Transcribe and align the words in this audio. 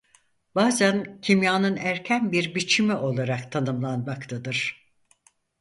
Bazen 0.55 1.21
kimyanın 1.21 1.77
erken 1.77 2.31
bir 2.31 2.55
biçimi 2.55 2.95
olarak 2.95 3.51
tanımlanmaktadır. 3.51 4.87